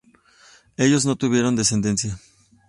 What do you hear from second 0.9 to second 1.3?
no